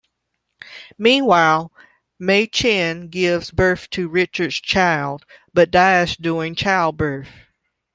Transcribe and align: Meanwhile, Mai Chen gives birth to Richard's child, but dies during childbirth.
Meanwhile, 0.97 1.71
Mai 2.17 2.47
Chen 2.47 3.07
gives 3.09 3.51
birth 3.51 3.87
to 3.91 4.07
Richard's 4.09 4.55
child, 4.55 5.27
but 5.53 5.69
dies 5.69 6.17
during 6.17 6.55
childbirth. 6.55 7.29